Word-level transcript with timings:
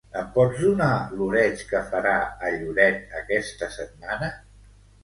Em 0.19 0.29
pots 0.37 0.61
donar 0.61 0.87
l'oreig 1.19 1.61
que 1.73 1.83
farà 1.93 2.17
a 2.25 2.51
Lloret 2.57 3.17
aquesta 3.25 3.73
setmana? 3.79 4.35